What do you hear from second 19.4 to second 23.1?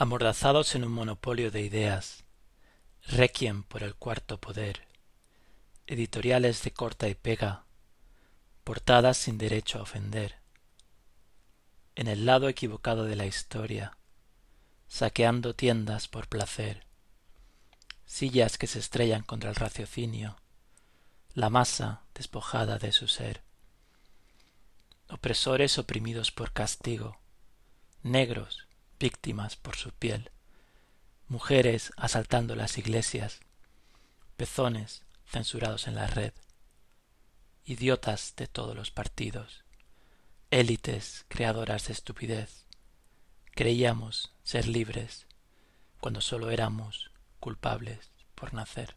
el raciocinio, la masa despojada de su